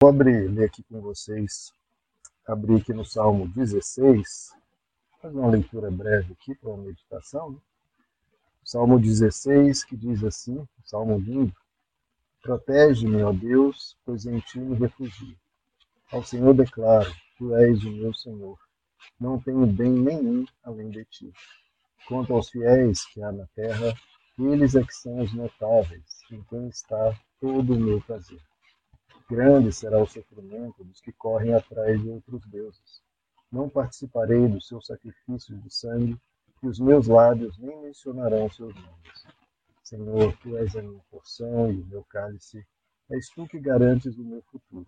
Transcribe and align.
Vou 0.00 0.10
abrir, 0.10 0.48
ler 0.48 0.66
aqui 0.66 0.84
com 0.84 1.00
vocês, 1.00 1.72
abrir 2.46 2.80
aqui 2.80 2.92
no 2.92 3.04
Salmo 3.04 3.48
16, 3.48 4.54
fazer 5.20 5.36
uma 5.36 5.50
leitura 5.50 5.90
breve 5.90 6.34
aqui 6.34 6.54
para 6.54 6.70
uma 6.70 6.84
meditação. 6.84 7.50
Né? 7.50 7.58
Salmo 8.62 9.00
16, 9.00 9.82
que 9.82 9.96
diz 9.96 10.22
assim, 10.22 10.64
Salmo 10.84 11.18
lindo, 11.18 11.52
Protege-me, 12.40 13.24
ó 13.24 13.32
Deus, 13.32 13.96
pois 14.04 14.24
em 14.24 14.38
ti 14.38 14.60
me 14.60 14.76
refugio. 14.76 15.36
Ao 16.12 16.22
Senhor 16.22 16.54
declaro, 16.54 17.12
tu 17.36 17.56
és 17.56 17.82
o 17.82 17.90
meu 17.90 18.14
Senhor. 18.14 18.56
Não 19.18 19.40
tenho 19.40 19.66
bem 19.66 19.90
nenhum 19.90 20.46
além 20.62 20.90
de 20.90 21.04
ti. 21.06 21.32
Quanto 22.06 22.32
aos 22.32 22.50
fiéis 22.50 23.04
que 23.06 23.20
há 23.20 23.32
na 23.32 23.48
terra, 23.48 23.92
eles 24.38 24.76
é 24.76 24.84
que 24.84 24.94
são 24.94 25.18
os 25.18 25.34
notáveis, 25.34 26.20
em 26.30 26.40
quem 26.44 26.68
está 26.68 27.18
todo 27.40 27.74
o 27.74 27.80
meu 27.80 28.00
prazer. 28.00 28.40
Grande 29.30 29.70
será 29.72 30.02
o 30.02 30.06
sofrimento 30.06 30.82
dos 30.82 31.02
que 31.02 31.12
correm 31.12 31.52
atrás 31.52 32.00
de 32.00 32.08
outros 32.08 32.46
deuses. 32.46 33.02
Não 33.52 33.68
participarei 33.68 34.48
dos 34.48 34.66
seus 34.66 34.86
sacrifícios 34.86 35.62
de 35.62 35.70
sangue, 35.70 36.18
e 36.62 36.66
os 36.66 36.80
meus 36.80 37.06
lábios 37.06 37.58
nem 37.58 37.78
mencionarão 37.82 38.48
seus 38.48 38.74
nomes. 38.74 39.26
Senhor, 39.82 40.34
tu 40.38 40.56
és 40.56 40.74
a 40.76 40.82
minha 40.82 41.02
porção 41.10 41.70
e 41.70 41.78
o 41.78 41.86
meu 41.86 42.04
cálice, 42.04 42.66
és 43.10 43.28
tu 43.28 43.46
que 43.46 43.60
garantes 43.60 44.16
o 44.16 44.24
meu 44.24 44.42
futuro. 44.50 44.86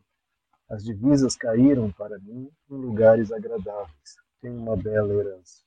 As 0.70 0.84
divisas 0.84 1.36
caíram 1.36 1.92
para 1.92 2.18
mim 2.18 2.50
em 2.70 2.74
lugares 2.74 3.30
agradáveis. 3.30 4.16
Tenho 4.40 4.56
uma 4.56 4.76
bela 4.76 5.12
herança. 5.12 5.62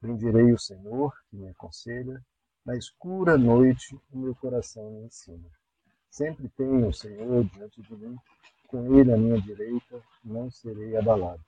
Bendirei 0.00 0.52
o 0.54 0.58
Senhor, 0.58 1.12
que 1.28 1.36
me 1.36 1.48
aconselha. 1.48 2.24
Na 2.64 2.76
escura 2.76 3.36
noite, 3.36 3.94
o 4.10 4.18
meu 4.18 4.34
coração 4.34 4.90
me 4.90 5.04
ensina. 5.04 5.50
Sempre 6.10 6.48
tenho 6.56 6.88
o 6.88 6.92
Senhor 6.92 7.44
diante 7.44 7.82
de 7.82 7.94
mim, 7.96 8.16
com 8.68 8.98
Ele 8.98 9.12
à 9.12 9.16
minha 9.16 9.40
direita, 9.40 10.02
não 10.24 10.50
serei 10.50 10.96
abalado. 10.96 11.42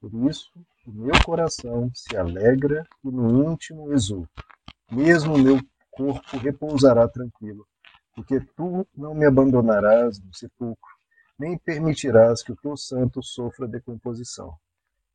Por 0.00 0.12
isso, 0.28 0.50
o 0.86 0.90
meu 0.90 1.14
coração 1.24 1.90
se 1.94 2.16
alegra 2.16 2.84
e 3.04 3.08
no 3.08 3.52
íntimo 3.52 3.92
exulta. 3.92 4.42
Mesmo 4.90 5.34
o 5.34 5.38
meu 5.38 5.60
corpo 5.92 6.36
repousará 6.38 7.06
tranquilo, 7.06 7.66
porque 8.14 8.40
tu 8.56 8.86
não 8.96 9.14
me 9.14 9.24
abandonarás 9.24 10.18
no 10.18 10.34
sepulcro, 10.34 10.90
nem 11.38 11.56
permitirás 11.56 12.42
que 12.42 12.52
o 12.52 12.56
teu 12.56 12.76
santo 12.76 13.22
sofra 13.22 13.68
decomposição. 13.68 14.54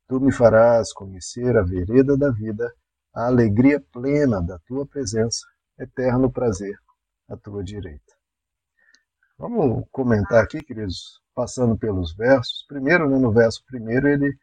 Tu 0.08 0.18
me 0.18 0.32
farás 0.32 0.92
conhecer 0.92 1.56
a 1.56 1.62
vereda 1.62 2.16
da 2.16 2.30
vida, 2.30 2.72
a 3.14 3.26
alegria 3.26 3.78
plena 3.92 4.40
da 4.40 4.58
tua 4.60 4.86
presença, 4.86 5.46
eterno 5.78 6.32
prazer 6.32 6.78
à 7.28 7.36
tua 7.36 7.62
direita. 7.62 8.17
Vamos 9.38 9.86
comentar 9.92 10.42
aqui, 10.42 10.60
queridos, 10.60 11.22
passando 11.32 11.78
pelos 11.78 12.12
versos. 12.12 12.64
Primeiro, 12.66 13.08
né, 13.08 13.16
no 13.18 13.30
verso 13.30 13.64
primeiro, 13.64 14.08
ele 14.08 14.36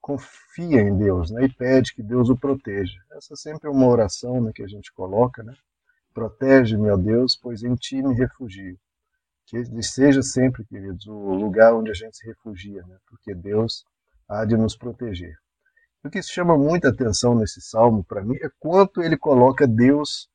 confia 0.00 0.80
em 0.80 0.98
Deus 0.98 1.30
né, 1.30 1.44
e 1.44 1.48
pede 1.48 1.94
que 1.94 2.02
Deus 2.02 2.28
o 2.28 2.36
proteja. 2.36 2.98
Essa 3.12 3.36
sempre 3.36 3.68
é 3.68 3.70
uma 3.70 3.86
oração 3.86 4.42
né, 4.42 4.50
que 4.52 4.64
a 4.64 4.66
gente 4.66 4.92
coloca, 4.92 5.40
né? 5.44 5.54
Protege-me, 6.12 6.90
ó 6.90 6.96
Deus, 6.96 7.38
pois 7.40 7.62
em 7.62 7.76
ti 7.76 8.02
me 8.02 8.12
refugio. 8.12 8.76
Que 9.46 9.58
ele 9.58 9.82
seja 9.84 10.20
sempre, 10.20 10.64
queridos, 10.64 11.06
o 11.06 11.34
lugar 11.34 11.72
onde 11.72 11.92
a 11.92 11.94
gente 11.94 12.16
se 12.16 12.26
refugia, 12.26 12.82
né? 12.88 12.96
porque 13.06 13.34
Deus 13.36 13.84
há 14.28 14.44
de 14.44 14.56
nos 14.56 14.76
proteger. 14.76 15.36
O 16.02 16.10
que 16.10 16.20
chama 16.22 16.58
muita 16.58 16.88
atenção 16.88 17.36
nesse 17.36 17.60
salmo 17.60 18.02
para 18.02 18.22
mim 18.22 18.34
é 18.42 18.48
quanto 18.58 19.00
ele 19.00 19.16
coloca 19.16 19.64
Deus 19.64 20.28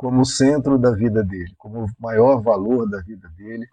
como 0.00 0.24
centro 0.24 0.78
da 0.78 0.92
vida 0.92 1.22
dele, 1.22 1.54
como 1.58 1.84
o 1.84 1.88
maior 1.98 2.40
valor 2.40 2.88
da 2.88 3.02
vida 3.02 3.28
dele. 3.36 3.66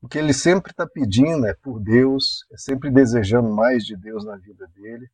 O 0.00 0.06
que 0.06 0.16
ele 0.16 0.32
sempre 0.32 0.70
está 0.70 0.86
pedindo 0.86 1.44
é 1.44 1.52
por 1.52 1.80
Deus, 1.80 2.46
é 2.52 2.56
sempre 2.56 2.88
desejando 2.88 3.52
mais 3.52 3.82
de 3.82 3.96
Deus 3.96 4.24
na 4.24 4.36
vida 4.36 4.64
dele. 4.68 5.10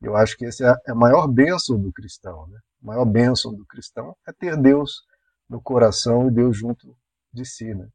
Eu 0.00 0.14
acho 0.14 0.36
que 0.36 0.46
essa 0.46 0.80
é 0.86 0.92
a 0.92 0.94
maior 0.94 1.26
bênção 1.26 1.80
do 1.80 1.92
cristão. 1.92 2.46
Né? 2.46 2.60
A 2.80 2.86
maior 2.86 3.04
bênção 3.04 3.52
do 3.52 3.66
cristão 3.66 4.14
é 4.24 4.32
ter 4.32 4.56
Deus 4.56 5.02
no 5.50 5.60
coração 5.60 6.28
e 6.28 6.30
Deus 6.30 6.56
junto 6.56 6.96
de 7.32 7.44
si. 7.44 7.74
Né? 7.74 7.88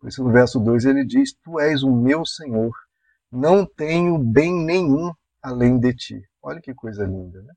Por 0.00 0.08
isso, 0.08 0.24
no 0.24 0.32
verso 0.32 0.58
2 0.58 0.84
ele 0.84 1.06
diz: 1.06 1.32
Tu 1.44 1.60
és 1.60 1.84
o 1.84 1.94
meu 1.94 2.26
Senhor, 2.26 2.72
não 3.30 3.64
tenho 3.64 4.18
bem 4.18 4.52
nenhum 4.52 5.12
além 5.40 5.78
de 5.78 5.94
ti. 5.94 6.28
Olha 6.42 6.60
que 6.60 6.74
coisa 6.74 7.04
linda, 7.04 7.40
né? 7.40 7.54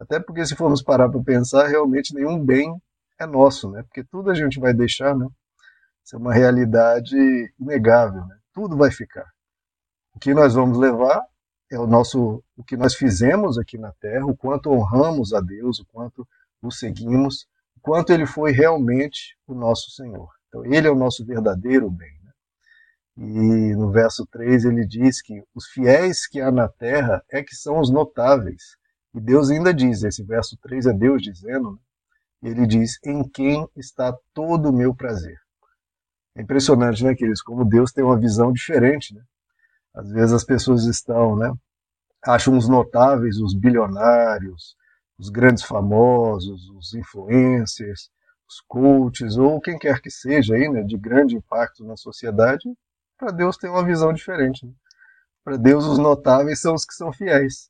Até 0.00 0.18
porque, 0.18 0.46
se 0.46 0.56
formos 0.56 0.82
parar 0.82 1.10
para 1.10 1.22
pensar, 1.22 1.66
realmente 1.66 2.14
nenhum 2.14 2.42
bem 2.42 2.80
é 3.20 3.26
nosso, 3.26 3.70
né? 3.70 3.82
Porque 3.82 4.02
tudo 4.02 4.30
a 4.30 4.34
gente 4.34 4.58
vai 4.58 4.72
deixar, 4.72 5.14
né? 5.14 5.26
Isso 6.04 6.16
é 6.16 6.18
uma 6.18 6.32
realidade 6.32 7.14
inegável, 7.60 8.24
né? 8.26 8.36
Tudo 8.52 8.76
vai 8.76 8.90
ficar. 8.90 9.30
O 10.14 10.18
que 10.18 10.32
nós 10.32 10.54
vamos 10.54 10.78
levar 10.78 11.22
é 11.70 11.78
o 11.78 11.86
nosso, 11.86 12.42
o 12.56 12.64
que 12.64 12.76
nós 12.76 12.94
fizemos 12.94 13.58
aqui 13.58 13.78
na 13.78 13.92
Terra, 14.00 14.26
o 14.26 14.36
quanto 14.36 14.70
honramos 14.70 15.32
a 15.32 15.40
Deus, 15.40 15.78
o 15.78 15.86
quanto 15.86 16.26
o 16.62 16.70
seguimos, 16.70 17.46
o 17.76 17.80
quanto 17.80 18.12
Ele 18.12 18.26
foi 18.26 18.52
realmente 18.52 19.36
o 19.46 19.54
nosso 19.54 19.90
Senhor. 19.90 20.28
Então, 20.48 20.64
Ele 20.64 20.88
é 20.88 20.90
o 20.90 20.96
nosso 20.96 21.24
verdadeiro 21.24 21.90
bem. 21.90 22.18
Né? 22.24 22.32
E 23.18 23.76
no 23.76 23.92
verso 23.92 24.26
3 24.26 24.64
ele 24.64 24.86
diz 24.86 25.20
que 25.20 25.44
os 25.54 25.66
fiéis 25.66 26.26
que 26.26 26.40
há 26.40 26.50
na 26.50 26.68
Terra 26.68 27.22
é 27.30 27.42
que 27.42 27.54
são 27.54 27.78
os 27.78 27.90
notáveis. 27.90 28.76
E 29.14 29.20
Deus 29.20 29.50
ainda 29.50 29.74
diz, 29.74 30.02
esse 30.02 30.24
verso 30.24 30.56
3 30.62 30.86
é 30.86 30.92
Deus 30.92 31.22
dizendo, 31.22 31.78
né? 32.42 32.50
ele 32.50 32.66
diz: 32.66 32.98
Em 33.04 33.22
quem 33.28 33.68
está 33.76 34.16
todo 34.34 34.70
o 34.70 34.72
meu 34.72 34.94
prazer. 34.94 35.38
É 36.36 36.42
impressionante, 36.42 37.02
né, 37.04 37.14
queridos? 37.14 37.42
Como 37.42 37.64
Deus 37.64 37.92
tem 37.92 38.04
uma 38.04 38.18
visão 38.18 38.52
diferente, 38.52 39.14
né? 39.14 39.22
Às 39.94 40.10
vezes 40.10 40.32
as 40.32 40.44
pessoas 40.44 40.84
estão, 40.84 41.36
né? 41.36 41.52
Acham 42.24 42.56
os 42.56 42.68
notáveis, 42.68 43.38
os 43.38 43.54
bilionários, 43.54 44.76
os 45.18 45.28
grandes 45.28 45.64
famosos, 45.64 46.68
os 46.70 46.94
influencers, 46.94 48.10
os 48.48 48.60
coaches, 48.66 49.36
ou 49.36 49.60
quem 49.60 49.78
quer 49.78 50.00
que 50.00 50.10
seja 50.10 50.54
aí, 50.54 50.68
né, 50.68 50.82
de 50.82 50.96
grande 50.98 51.36
impacto 51.36 51.84
na 51.84 51.96
sociedade, 51.96 52.68
para 53.16 53.30
Deus 53.30 53.56
tem 53.56 53.70
uma 53.70 53.84
visão 53.84 54.12
diferente. 54.12 54.66
Né? 54.66 54.72
Para 55.44 55.56
Deus, 55.56 55.84
os 55.84 55.98
notáveis 55.98 56.60
são 56.60 56.74
os 56.74 56.84
que 56.84 56.94
são 56.94 57.12
fiéis 57.12 57.69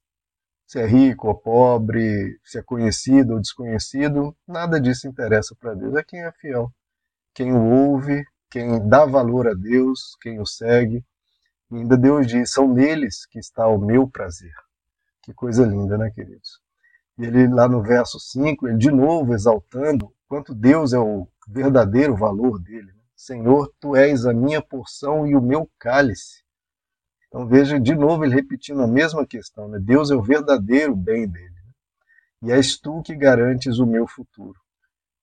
se 0.70 0.78
é 0.78 0.86
rico 0.86 1.26
ou 1.26 1.34
pobre, 1.34 2.38
se 2.44 2.56
é 2.56 2.62
conhecido 2.62 3.32
ou 3.32 3.41
desconhecido, 3.41 4.36
nada 4.47 4.81
disso 4.81 5.08
interessa 5.08 5.53
para 5.58 5.75
Deus. 5.75 5.97
É 5.97 6.04
quem 6.04 6.22
é 6.22 6.31
fiel, 6.31 6.72
quem 7.34 7.53
o 7.53 7.60
ouve, 7.60 8.25
quem 8.48 8.88
dá 8.88 9.04
valor 9.04 9.48
a 9.48 9.53
Deus, 9.53 10.16
quem 10.22 10.38
o 10.38 10.47
segue. 10.47 11.04
E 11.72 11.75
ainda 11.75 11.97
Deus 11.97 12.25
diz: 12.25 12.53
são 12.53 12.72
neles 12.72 13.26
que 13.26 13.41
está 13.41 13.66
o 13.66 13.81
meu 13.81 14.06
prazer. 14.06 14.53
Que 15.20 15.34
coisa 15.34 15.66
linda, 15.66 15.98
né, 15.98 16.08
queridos? 16.12 16.60
E 17.19 17.25
ele, 17.25 17.48
lá 17.48 17.66
no 17.66 17.82
verso 17.82 18.20
5, 18.20 18.69
ele 18.69 18.78
de 18.78 18.92
novo 18.92 19.34
exaltando 19.34 20.14
quanto 20.28 20.54
Deus 20.54 20.92
é 20.92 21.00
o 21.00 21.26
verdadeiro 21.48 22.14
valor 22.14 22.60
dele. 22.60 22.92
Né? 22.92 23.02
Senhor, 23.16 23.75
tu 23.81 23.97
és 23.97 24.25
a 24.25 24.32
minha 24.32 24.62
porção 24.62 25.26
e 25.26 25.34
o 25.34 25.42
meu 25.42 25.69
cálice. 25.81 26.44
Então 27.31 27.47
veja 27.47 27.79
de 27.79 27.95
novo 27.95 28.25
ele 28.25 28.35
repetindo 28.35 28.83
a 28.83 28.89
mesma 28.89 29.25
questão, 29.25 29.69
né? 29.69 29.79
Deus 29.81 30.11
é 30.11 30.17
o 30.17 30.23
verdadeiro 30.23 30.97
bem 30.97 31.29
dele. 31.29 31.49
Né? 31.49 32.49
E 32.49 32.53
és 32.53 32.77
tu 32.77 33.01
que 33.03 33.15
garantes 33.15 33.79
o 33.79 33.87
meu 33.87 34.05
futuro. 34.05 34.59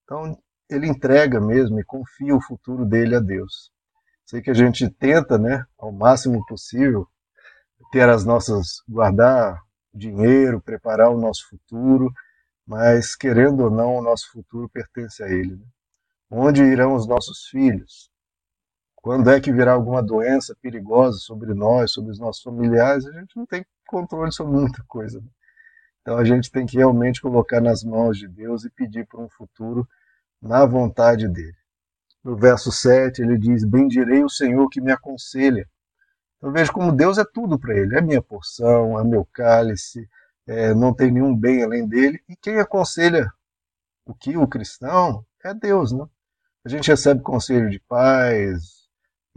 Então 0.05 0.41
ele 0.69 0.87
entrega 0.87 1.41
mesmo 1.41 1.79
e 1.79 1.83
confia 1.83 2.33
o 2.33 2.41
futuro 2.41 2.85
dele 2.85 3.15
a 3.15 3.19
Deus. 3.19 3.71
Sei 4.25 4.41
que 4.41 4.49
a 4.49 4.53
gente 4.53 4.89
tenta, 4.89 5.37
né, 5.37 5.65
ao 5.77 5.91
máximo 5.91 6.45
possível, 6.45 7.07
ter 7.91 8.07
as 8.09 8.23
nossas 8.23 8.81
guardar 8.87 9.61
dinheiro, 9.93 10.61
preparar 10.61 11.09
o 11.09 11.19
nosso 11.19 11.47
futuro, 11.49 12.11
mas 12.65 13.15
querendo 13.15 13.65
ou 13.65 13.69
não, 13.69 13.97
o 13.97 14.01
nosso 14.01 14.31
futuro 14.31 14.69
pertence 14.69 15.21
a 15.23 15.27
ele. 15.27 15.57
Né? 15.57 15.65
Onde 16.29 16.63
irão 16.63 16.95
os 16.95 17.05
nossos 17.05 17.47
filhos? 17.47 18.09
Quando 19.01 19.29
é 19.29 19.39
que 19.39 19.53
virá 19.53 19.73
alguma 19.73 20.03
doença 20.03 20.55
perigosa 20.61 21.17
sobre 21.19 21.53
nós, 21.53 21.91
sobre 21.91 22.11
os 22.11 22.19
nossos 22.19 22.43
familiares, 22.43 23.05
a 23.05 23.11
gente 23.11 23.37
não 23.37 23.45
tem 23.45 23.65
controle 23.87 24.31
sobre 24.31 24.53
muita 24.53 24.83
coisa. 24.87 25.19
Né? 25.19 25.27
Então 26.01 26.17
a 26.17 26.23
gente 26.23 26.51
tem 26.51 26.65
que 26.65 26.77
realmente 26.77 27.21
colocar 27.21 27.61
nas 27.61 27.83
mãos 27.83 28.17
de 28.17 28.27
Deus 28.27 28.65
e 28.65 28.69
pedir 28.69 29.05
por 29.07 29.19
um 29.19 29.29
futuro 29.29 29.87
na 30.41 30.65
vontade 30.65 31.27
dele. 31.27 31.55
No 32.23 32.35
verso 32.35 32.71
7 32.71 33.21
ele 33.21 33.37
diz: 33.37 33.63
Bendirei 33.63 34.23
o 34.23 34.29
Senhor 34.29 34.67
que 34.69 34.81
me 34.81 34.91
aconselha. 34.91 35.67
Então 36.37 36.51
veja 36.51 36.71
como 36.71 36.91
Deus 36.91 37.17
é 37.17 37.25
tudo 37.25 37.57
para 37.57 37.75
ele: 37.75 37.95
é 37.95 38.01
minha 38.01 38.21
porção, 38.21 38.99
é 38.99 39.03
meu 39.03 39.25
cálice, 39.25 40.07
é, 40.45 40.73
não 40.73 40.93
tem 40.93 41.11
nenhum 41.11 41.35
bem 41.35 41.63
além 41.63 41.87
dele. 41.87 42.21
E 42.27 42.35
quem 42.35 42.59
aconselha 42.59 43.31
o 44.05 44.13
que? 44.13 44.37
O 44.37 44.47
cristão 44.47 45.25
é 45.43 45.53
Deus, 45.53 45.91
né? 45.91 46.05
A 46.65 46.69
gente 46.69 46.89
recebe 46.89 47.21
conselho 47.21 47.69
de 47.69 47.79
pais, 47.79 48.76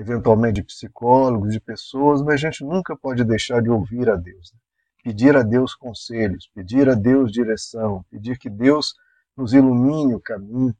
eventualmente 0.00 0.54
de 0.54 0.62
psicólogos, 0.62 1.52
de 1.52 1.60
pessoas, 1.60 2.22
mas 2.22 2.34
a 2.34 2.36
gente 2.48 2.64
nunca 2.64 2.96
pode 2.96 3.22
deixar 3.22 3.60
de 3.60 3.68
ouvir 3.68 4.08
a 4.08 4.16
Deus. 4.16 4.50
Né? 4.50 4.58
Pedir 5.04 5.36
a 5.36 5.42
Deus 5.42 5.74
conselhos, 5.74 6.50
pedir 6.54 6.88
a 6.88 6.94
Deus 6.94 7.30
direção, 7.30 8.02
pedir 8.10 8.38
que 8.38 8.48
Deus 8.48 8.94
nos 9.36 9.52
ilumine 9.52 10.14
o 10.14 10.20
caminho. 10.20 10.74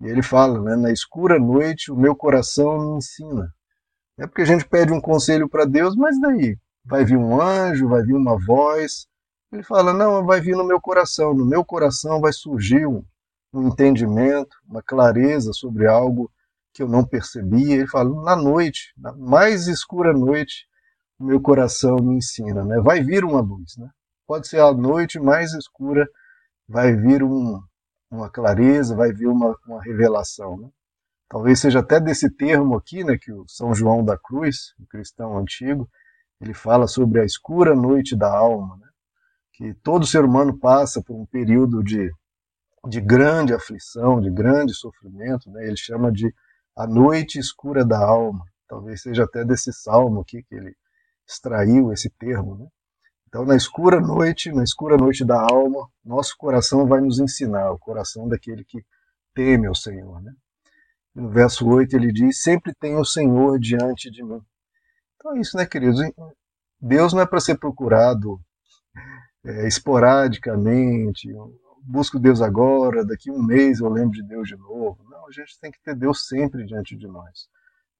E 0.00 0.06
ele 0.06 0.22
fala, 0.22 0.60
né, 0.60 0.74
na 0.74 0.90
escura 0.90 1.38
noite 1.38 1.92
o 1.92 1.96
meu 1.96 2.16
coração 2.16 2.78
me 2.78 2.98
ensina. 2.98 3.52
É 4.18 4.26
porque 4.26 4.42
a 4.42 4.46
gente 4.46 4.68
pede 4.68 4.92
um 4.92 5.00
conselho 5.00 5.48
para 5.48 5.64
Deus, 5.64 5.94
mas 5.94 6.20
daí 6.20 6.58
vai 6.84 7.04
vir 7.04 7.16
um 7.16 7.40
anjo, 7.40 7.88
vai 7.88 8.02
vir 8.02 8.14
uma 8.14 8.36
voz. 8.44 9.06
Ele 9.52 9.62
fala: 9.62 9.92
não, 9.92 10.24
vai 10.24 10.40
vir 10.40 10.56
no 10.56 10.64
meu 10.64 10.80
coração. 10.80 11.32
No 11.32 11.46
meu 11.46 11.64
coração 11.64 12.20
vai 12.20 12.32
surgir 12.32 12.86
um, 12.86 13.04
um 13.52 13.68
entendimento, 13.68 14.56
uma 14.68 14.82
clareza 14.82 15.52
sobre 15.52 15.86
algo 15.86 16.28
que 16.72 16.82
eu 16.82 16.88
não 16.88 17.04
percebia. 17.04 17.74
Ele 17.74 17.86
fala: 17.86 18.22
na 18.22 18.36
noite, 18.36 18.92
na 18.96 19.12
mais 19.12 19.66
escura 19.66 20.12
noite, 20.12 20.66
o 21.18 21.24
meu 21.24 21.40
coração 21.40 21.96
me 21.96 22.16
ensina. 22.16 22.64
Né? 22.64 22.80
Vai 22.80 23.02
vir 23.02 23.24
uma 23.24 23.40
luz. 23.40 23.76
Né? 23.76 23.88
Pode 24.26 24.46
ser 24.46 24.60
a 24.60 24.72
noite 24.72 25.18
mais 25.18 25.52
escura, 25.52 26.08
vai 26.68 26.94
vir 26.94 27.22
um, 27.22 27.60
uma 28.10 28.30
clareza, 28.30 28.94
vai 28.94 29.12
vir 29.12 29.26
uma, 29.26 29.56
uma 29.66 29.82
revelação. 29.82 30.56
Né? 30.56 30.68
Talvez 31.28 31.60
seja 31.60 31.80
até 31.80 32.00
desse 32.00 32.30
termo 32.30 32.76
aqui, 32.76 33.04
né, 33.04 33.18
que 33.20 33.32
o 33.32 33.44
São 33.48 33.74
João 33.74 34.04
da 34.04 34.16
Cruz, 34.16 34.74
o 34.78 34.86
cristão 34.86 35.36
antigo, 35.36 35.88
ele 36.40 36.54
fala 36.54 36.86
sobre 36.86 37.20
a 37.20 37.24
escura 37.24 37.74
noite 37.74 38.16
da 38.16 38.32
alma, 38.32 38.76
né? 38.76 38.88
que 39.52 39.74
todo 39.82 40.06
ser 40.06 40.24
humano 40.24 40.56
passa 40.56 41.02
por 41.02 41.16
um 41.16 41.26
período 41.26 41.82
de, 41.82 42.10
de 42.88 43.00
grande 43.00 43.52
aflição, 43.52 44.20
de 44.20 44.30
grande 44.30 44.72
sofrimento, 44.72 45.50
né? 45.50 45.66
ele 45.66 45.76
chama 45.76 46.12
de 46.12 46.32
a 46.78 46.86
noite 46.86 47.40
escura 47.40 47.84
da 47.84 47.98
alma. 47.98 48.44
Talvez 48.68 49.02
seja 49.02 49.24
até 49.24 49.44
desse 49.44 49.72
salmo 49.72 50.20
aqui 50.20 50.44
que 50.44 50.54
ele 50.54 50.76
extraiu 51.26 51.92
esse 51.92 52.08
termo. 52.08 52.56
Né? 52.56 52.68
Então, 53.26 53.44
na 53.44 53.56
escura 53.56 54.00
noite, 54.00 54.52
na 54.52 54.62
escura 54.62 54.96
noite 54.96 55.24
da 55.24 55.40
alma, 55.40 55.88
nosso 56.04 56.36
coração 56.38 56.86
vai 56.86 57.00
nos 57.00 57.18
ensinar, 57.18 57.72
o 57.72 57.78
coração 57.80 58.28
daquele 58.28 58.64
que 58.64 58.84
teme 59.34 59.66
ao 59.66 59.74
Senhor. 59.74 60.22
Né? 60.22 60.32
No 61.12 61.28
verso 61.30 61.66
8 61.66 61.96
ele 61.96 62.12
diz: 62.12 62.44
Sempre 62.44 62.72
tem 62.72 62.94
o 62.94 63.04
Senhor 63.04 63.58
diante 63.58 64.08
de 64.08 64.22
mim. 64.22 64.40
Então 65.16 65.34
é 65.34 65.40
isso, 65.40 65.56
né, 65.56 65.66
queridos? 65.66 66.00
Deus 66.80 67.12
não 67.12 67.22
é 67.22 67.26
para 67.26 67.40
ser 67.40 67.58
procurado 67.58 68.40
é, 69.44 69.66
esporadicamente, 69.66 71.28
busco 71.82 72.20
Deus 72.20 72.40
agora, 72.40 73.04
daqui 73.04 73.32
um 73.32 73.42
mês 73.42 73.80
eu 73.80 73.88
lembro 73.88 74.12
de 74.12 74.22
Deus 74.22 74.46
de 74.46 74.56
novo. 74.56 75.07
A 75.28 75.30
gente 75.30 75.60
tem 75.60 75.70
que 75.70 75.80
ter 75.82 75.94
Deus 75.94 76.26
sempre 76.26 76.64
diante 76.64 76.96
de 76.96 77.06
nós. 77.06 77.48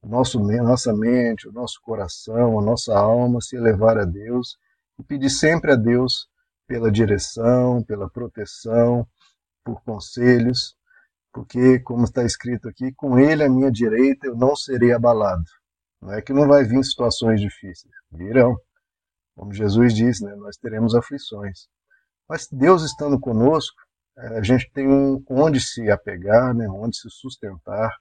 Nosso, 0.03 0.41
nossa 0.41 0.95
mente, 0.95 1.47
o 1.47 1.53
nosso 1.53 1.79
coração, 1.83 2.59
a 2.59 2.63
nossa 2.63 2.99
alma 2.99 3.39
se 3.43 3.55
elevar 3.55 3.99
a 3.99 4.07
Deus 4.07 4.57
e 4.99 5.03
pedir 5.03 5.29
sempre 5.29 5.73
a 5.73 5.77
Deus 5.77 6.27
pela 6.67 6.91
direção, 6.91 7.85
pela 7.85 8.09
proteção, 8.09 9.07
por 9.63 9.83
conselhos, 9.83 10.75
porque, 11.31 11.79
como 11.81 12.05
está 12.05 12.25
escrito 12.25 12.67
aqui, 12.67 12.95
com 12.95 13.19
Ele 13.19 13.45
à 13.45 13.49
minha 13.51 13.71
direita 13.71 14.27
eu 14.27 14.35
não 14.35 14.57
serei 14.57 14.93
abalado. 14.93 15.45
Não 16.01 16.13
é 16.15 16.23
que 16.23 16.33
não 16.33 16.49
vai 16.49 16.65
vir 16.65 16.83
situações 16.83 17.43
difíceis, 17.43 17.93
virão. 18.11 18.57
Como 19.37 19.53
Jesus 19.53 19.95
disse, 19.95 20.25
né, 20.25 20.35
nós 20.37 20.57
teremos 20.57 20.95
aflições. 20.95 21.69
Mas 22.27 22.49
Deus 22.51 22.83
estando 22.83 23.21
conosco, 23.21 23.77
a 24.19 24.43
gente 24.43 24.71
tem 24.73 24.89
um, 24.89 25.23
onde 25.31 25.61
se 25.61 25.91
apegar, 25.91 26.55
né, 26.55 26.69
onde 26.69 26.97
se 26.97 27.09
sustentar, 27.09 27.97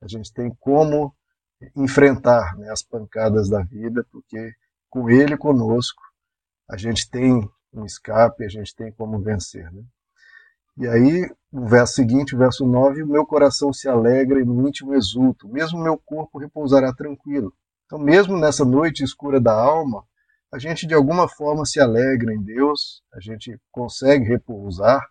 a 0.00 0.06
gente 0.06 0.32
tem 0.32 0.54
como 0.60 1.14
enfrentar 1.76 2.56
né, 2.56 2.70
as 2.70 2.82
pancadas 2.82 3.48
da 3.48 3.62
vida, 3.62 4.06
porque 4.12 4.52
com 4.88 5.10
Ele 5.10 5.36
conosco, 5.36 6.00
a 6.70 6.76
gente 6.76 7.10
tem 7.10 7.48
um 7.72 7.84
escape, 7.84 8.44
a 8.44 8.48
gente 8.48 8.74
tem 8.74 8.92
como 8.92 9.20
vencer. 9.20 9.70
Né? 9.72 9.82
E 10.76 10.86
aí, 10.86 11.28
no 11.52 11.66
verso 11.66 11.94
seguinte, 11.94 12.36
verso 12.36 12.64
9, 12.64 13.02
o 13.02 13.08
meu 13.08 13.26
coração 13.26 13.72
se 13.72 13.88
alegra 13.88 14.40
e 14.40 14.44
no 14.44 14.68
íntimo 14.68 14.94
exulto, 14.94 15.48
mesmo 15.48 15.82
meu 15.82 15.98
corpo 15.98 16.38
repousará 16.38 16.92
tranquilo. 16.94 17.52
Então, 17.86 17.98
mesmo 17.98 18.38
nessa 18.38 18.64
noite 18.64 19.02
escura 19.02 19.40
da 19.40 19.52
alma, 19.52 20.04
a 20.52 20.58
gente 20.58 20.86
de 20.86 20.94
alguma 20.94 21.28
forma 21.28 21.64
se 21.64 21.80
alegra 21.80 22.32
em 22.32 22.42
Deus, 22.42 23.02
a 23.12 23.20
gente 23.20 23.58
consegue 23.72 24.24
repousar, 24.24 25.02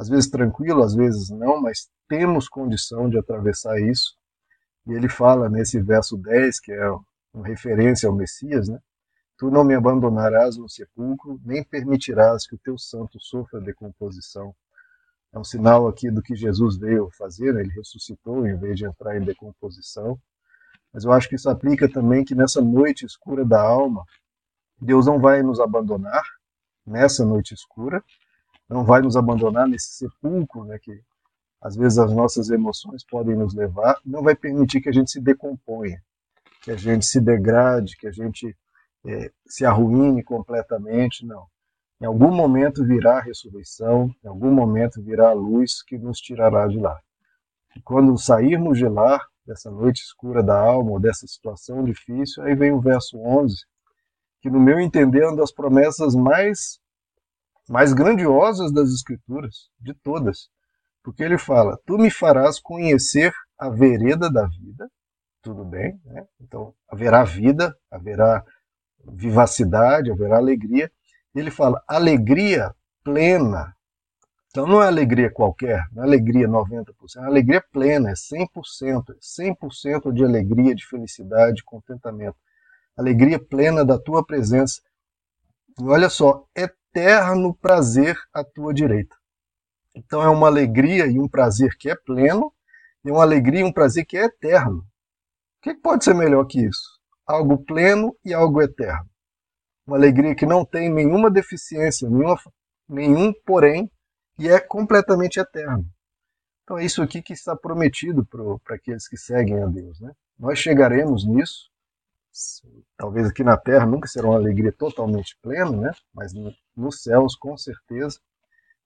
às 0.00 0.08
vezes 0.08 0.30
tranquilo, 0.30 0.82
às 0.82 0.94
vezes 0.94 1.28
não, 1.28 1.60
mas 1.60 1.90
temos 2.08 2.48
condição 2.48 3.10
de 3.10 3.18
atravessar 3.18 3.78
isso. 3.78 4.16
E 4.86 4.94
ele 4.94 5.10
fala 5.10 5.46
nesse 5.50 5.78
verso 5.78 6.16
10, 6.16 6.58
que 6.58 6.72
é 6.72 6.90
uma 7.34 7.46
referência 7.46 8.08
ao 8.08 8.16
Messias, 8.16 8.66
né? 8.66 8.78
Tu 9.36 9.50
não 9.50 9.62
me 9.62 9.74
abandonarás 9.74 10.56
no 10.56 10.70
sepulcro, 10.70 11.38
nem 11.44 11.62
permitirás 11.62 12.46
que 12.46 12.54
o 12.54 12.58
teu 12.58 12.78
santo 12.78 13.20
sofra 13.20 13.60
decomposição. 13.60 14.54
É 15.34 15.38
um 15.38 15.44
sinal 15.44 15.86
aqui 15.86 16.10
do 16.10 16.22
que 16.22 16.34
Jesus 16.34 16.78
veio 16.78 17.10
fazer, 17.18 17.52
né? 17.52 17.60
ele 17.60 17.72
ressuscitou 17.74 18.46
em 18.46 18.56
vez 18.56 18.78
de 18.78 18.86
entrar 18.86 19.18
em 19.18 19.22
decomposição. 19.22 20.18
Mas 20.94 21.04
eu 21.04 21.12
acho 21.12 21.28
que 21.28 21.34
isso 21.34 21.50
aplica 21.50 21.86
também 21.86 22.24
que 22.24 22.34
nessa 22.34 22.62
noite 22.62 23.04
escura 23.04 23.44
da 23.44 23.60
alma, 23.60 24.02
Deus 24.80 25.04
não 25.04 25.20
vai 25.20 25.42
nos 25.42 25.60
abandonar 25.60 26.22
nessa 26.86 27.22
noite 27.22 27.52
escura, 27.52 28.02
não 28.70 28.84
vai 28.84 29.02
nos 29.02 29.16
abandonar 29.16 29.66
nesse 29.66 29.92
sepulcro, 29.94 30.64
né, 30.64 30.78
que 30.78 31.02
às 31.60 31.76
vezes 31.76 31.98
as 31.98 32.12
nossas 32.12 32.48
emoções 32.48 33.04
podem 33.04 33.34
nos 33.36 33.52
levar, 33.52 33.98
não 34.06 34.22
vai 34.22 34.34
permitir 34.34 34.80
que 34.80 34.88
a 34.88 34.92
gente 34.92 35.10
se 35.10 35.20
decomponha, 35.20 36.00
que 36.62 36.70
a 36.70 36.76
gente 36.76 37.04
se 37.04 37.20
degrade, 37.20 37.96
que 37.96 38.06
a 38.06 38.12
gente 38.12 38.56
é, 39.04 39.30
se 39.46 39.66
arruine 39.66 40.22
completamente, 40.22 41.26
não. 41.26 41.46
Em 42.00 42.06
algum 42.06 42.30
momento 42.34 42.84
virá 42.84 43.18
a 43.18 43.22
ressurreição, 43.22 44.14
em 44.24 44.28
algum 44.28 44.50
momento 44.50 45.02
virá 45.02 45.30
a 45.30 45.34
luz 45.34 45.82
que 45.82 45.98
nos 45.98 46.18
tirará 46.18 46.66
de 46.66 46.78
lá. 46.78 46.98
E 47.76 47.82
quando 47.82 48.16
sairmos 48.16 48.78
de 48.78 48.88
lá, 48.88 49.20
dessa 49.46 49.70
noite 49.70 50.00
escura 50.00 50.42
da 50.42 50.58
alma, 50.58 50.92
ou 50.92 51.00
dessa 51.00 51.26
situação 51.26 51.84
difícil, 51.84 52.42
aí 52.44 52.54
vem 52.54 52.72
o 52.72 52.80
verso 52.80 53.18
11, 53.18 53.56
que 54.40 54.48
no 54.48 54.60
meu 54.60 54.80
entender 54.80 55.22
é 55.22 55.26
uma 55.26 55.36
das 55.36 55.52
promessas 55.52 56.14
mais, 56.14 56.80
mais 57.70 57.92
grandiosas 57.92 58.72
das 58.72 58.90
Escrituras, 58.90 59.70
de 59.78 59.94
todas. 59.94 60.48
Porque 61.04 61.22
ele 61.22 61.38
fala: 61.38 61.78
Tu 61.86 61.96
me 61.96 62.10
farás 62.10 62.58
conhecer 62.58 63.32
a 63.56 63.70
vereda 63.70 64.28
da 64.28 64.44
vida. 64.48 64.90
Tudo 65.40 65.64
bem, 65.64 65.98
né? 66.04 66.26
Então 66.40 66.74
haverá 66.88 67.22
vida, 67.22 67.74
haverá 67.88 68.44
vivacidade, 69.04 70.10
haverá 70.10 70.36
alegria, 70.36 70.90
ele 71.32 71.50
fala 71.50 71.80
alegria 71.86 72.74
plena. 73.04 73.74
Então 74.48 74.66
não 74.66 74.82
é 74.82 74.88
alegria 74.88 75.30
qualquer, 75.30 75.86
não 75.92 76.02
é 76.02 76.06
alegria 76.06 76.48
90%, 76.48 76.84
é 77.18 77.24
alegria 77.24 77.64
plena, 77.72 78.10
é 78.10 78.14
100%, 78.14 79.14
100% 79.20 80.12
de 80.12 80.24
alegria, 80.24 80.74
de 80.74 80.84
felicidade, 80.86 81.58
de 81.58 81.64
contentamento. 81.64 82.36
Alegria 82.98 83.38
plena 83.38 83.84
da 83.84 83.96
tua 83.96 84.26
presença. 84.26 84.82
Olha 85.82 86.08
só, 86.08 86.44
eterno 86.54 87.54
prazer 87.54 88.16
à 88.32 88.44
tua 88.44 88.74
direita. 88.74 89.16
Então 89.94 90.22
é 90.22 90.28
uma 90.28 90.46
alegria 90.46 91.06
e 91.06 91.18
um 91.18 91.28
prazer 91.28 91.76
que 91.78 91.90
é 91.90 91.94
pleno, 91.94 92.52
e 93.04 93.10
uma 93.10 93.22
alegria 93.22 93.60
e 93.60 93.64
um 93.64 93.72
prazer 93.72 94.04
que 94.04 94.16
é 94.16 94.24
eterno. 94.24 94.78
O 94.78 95.62
que 95.62 95.74
pode 95.74 96.04
ser 96.04 96.14
melhor 96.14 96.44
que 96.46 96.64
isso? 96.66 97.00
Algo 97.26 97.64
pleno 97.64 98.16
e 98.24 98.32
algo 98.34 98.60
eterno 98.60 99.10
uma 99.90 99.96
alegria 99.96 100.36
que 100.36 100.46
não 100.46 100.64
tem 100.64 100.88
nenhuma 100.88 101.30
deficiência, 101.30 102.08
nenhuma, 102.08 102.38
nenhum 102.88 103.32
porém, 103.44 103.90
e 104.38 104.48
é 104.48 104.60
completamente 104.60 105.40
eterno. 105.40 105.84
Então 106.62 106.78
é 106.78 106.84
isso 106.84 107.02
aqui 107.02 107.20
que 107.20 107.32
está 107.32 107.56
prometido 107.56 108.24
para 108.24 108.76
aqueles 108.76 109.08
que 109.08 109.16
seguem 109.16 109.60
a 109.60 109.66
Deus. 109.66 110.00
Né? 110.00 110.12
Nós 110.38 110.58
chegaremos 110.60 111.26
nisso, 111.26 111.69
talvez 112.96 113.28
aqui 113.28 113.42
na 113.42 113.56
Terra 113.56 113.86
nunca 113.86 114.08
será 114.08 114.28
uma 114.28 114.36
alegria 114.36 114.72
totalmente 114.72 115.36
plena, 115.42 115.70
né? 115.70 115.92
mas 116.14 116.32
nos 116.76 117.02
céus 117.02 117.34
com 117.36 117.56
certeza. 117.56 118.18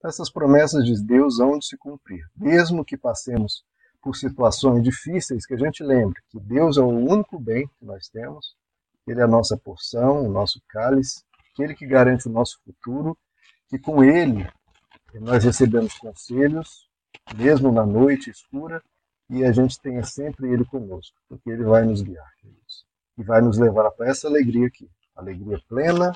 Essas 0.04 0.30
promessas 0.30 0.84
de 0.84 1.02
Deus 1.02 1.40
hão 1.40 1.58
de 1.58 1.66
se 1.66 1.78
cumprir, 1.78 2.28
mesmo 2.36 2.84
que 2.84 2.96
passemos 2.96 3.64
por 4.02 4.14
situações 4.14 4.82
difíceis, 4.82 5.46
que 5.46 5.54
a 5.54 5.58
gente 5.58 5.82
lembre 5.82 6.20
que 6.28 6.38
Deus 6.38 6.76
é 6.76 6.82
o 6.82 6.88
único 6.88 7.38
bem 7.38 7.66
que 7.78 7.86
nós 7.86 8.06
temos, 8.08 8.54
ele 9.06 9.20
é 9.20 9.24
a 9.24 9.28
nossa 9.28 9.56
porção, 9.56 10.26
o 10.26 10.30
nosso 10.30 10.60
cálice, 10.68 11.22
aquele 11.52 11.74
que 11.74 11.86
garante 11.86 12.28
o 12.28 12.30
nosso 12.30 12.60
futuro, 12.62 13.16
que 13.66 13.78
com 13.78 14.04
ele 14.04 14.46
nós 15.14 15.44
recebemos 15.44 15.94
conselhos, 15.94 16.86
mesmo 17.34 17.72
na 17.72 17.86
noite 17.86 18.28
escura, 18.28 18.82
e 19.30 19.42
a 19.42 19.52
gente 19.52 19.80
tenha 19.80 20.04
sempre 20.04 20.50
ele 20.52 20.64
conosco, 20.64 21.16
porque 21.28 21.48
ele 21.48 21.64
vai 21.64 21.82
nos 21.84 22.02
guiar, 22.02 22.30
queridos, 23.14 23.18
e 23.18 23.22
vai 23.22 23.40
nos 23.40 23.58
levar 23.58 23.90
para 23.92 24.08
essa 24.08 24.28
alegria 24.28 24.66
aqui, 24.66 24.90
alegria 25.14 25.60
plena 25.68 26.12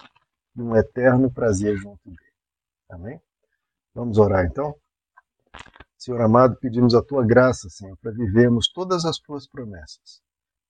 e 0.57 0.63
um 0.63 0.77
eterno 0.77 1.31
prazer 1.31 1.77
junto 1.77 2.01
dele. 2.05 2.19
Amém? 2.91 3.21
Vamos 3.95 4.19
orar 4.19 4.45
então? 4.45 4.75
Senhor 5.97 6.21
amado, 6.21 6.57
pedimos 6.61 6.95
a 6.95 7.03
tua 7.03 7.27
graça, 7.27 7.69
Senhor, 7.69 7.97
para 7.99 8.13
vivermos 8.13 8.69
todas 8.73 9.05
as 9.05 9.19
tuas 9.19 9.47
promessas 9.47 10.23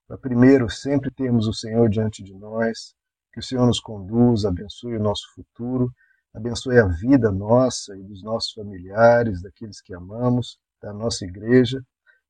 para 0.09 0.17
primeiro 0.17 0.71
sempre 0.71 1.11
termos 1.11 1.47
o 1.47 1.53
Senhor 1.53 1.91
diante 1.91 2.25
de 2.25 2.33
nós, 2.33 2.95
que 3.31 3.41
o 3.41 3.43
Senhor 3.43 3.67
nos 3.67 3.79
conduza, 3.79 4.49
abençoe 4.49 4.97
o 4.97 5.03
nosso 5.03 5.31
futuro, 5.35 5.93
abençoe 6.33 6.79
a 6.79 6.87
vida 6.87 7.31
nossa 7.31 7.95
e 7.95 8.03
dos 8.03 8.23
nossos 8.23 8.53
familiares, 8.53 9.43
daqueles 9.43 9.83
que 9.83 9.93
amamos, 9.93 10.59
da 10.81 10.95
nossa 10.95 11.27
igreja. 11.27 11.85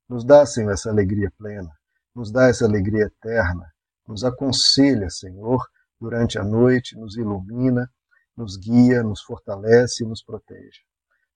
Nos 0.09 0.25
dá, 0.25 0.45
Senhor, 0.45 0.71
essa 0.73 0.89
alegria 0.89 1.31
plena, 1.37 1.71
nos 2.13 2.33
dá 2.33 2.49
essa 2.49 2.65
alegria 2.65 3.05
eterna, 3.05 3.71
nos 4.09 4.23
aconselha, 4.23 5.07
Senhor, 5.07 5.63
durante 6.01 6.39
a 6.39 6.43
noite, 6.43 6.97
nos 6.97 7.15
ilumina, 7.15 7.87
nos 8.35 8.57
guia, 8.57 9.03
nos 9.03 9.21
fortalece 9.21 10.03
e 10.03 10.07
nos 10.07 10.23
protege. 10.23 10.79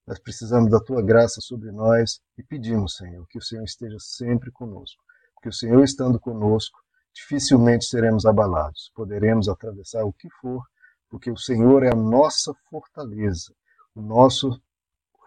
Nós 0.08 0.18
precisamos 0.18 0.72
da 0.72 0.80
tua 0.80 1.04
graça 1.04 1.40
sobre 1.40 1.72
nós 1.72 2.20
e 2.36 2.42
pedimos, 2.42 2.96
Senhor, 2.96 3.28
que 3.28 3.38
o 3.38 3.42
Senhor 3.44 3.64
esteja 3.64 3.98
sempre 4.00 4.52
conosco. 4.52 5.04
Porque 5.36 5.50
o 5.50 5.54
Senhor 5.54 5.84
estando 5.84 6.20
conosco, 6.20 6.80
dificilmente 7.14 7.86
seremos 7.86 8.26
abalados. 8.26 8.92
Poderemos 8.96 9.48
atravessar 9.48 10.04
o 10.04 10.12
que 10.12 10.28
for, 10.42 10.64
porque 11.12 11.30
o 11.30 11.38
Senhor 11.38 11.84
é 11.84 11.92
a 11.92 11.96
nossa 11.96 12.56
fortaleza, 12.72 13.54
o 13.94 14.02
nosso 14.02 14.60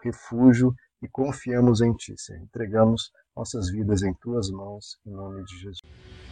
refúgio 0.03 0.75
e 1.01 1.07
confiamos 1.07 1.79
em 1.79 1.93
Ti, 1.93 2.13
Senhor. 2.17 2.41
Entregamos 2.41 3.09
nossas 3.33 3.71
vidas 3.71 4.03
em 4.03 4.13
Tuas 4.15 4.49
mãos, 4.49 4.99
em 5.05 5.11
nome 5.11 5.45
de 5.45 5.57
Jesus. 5.59 6.26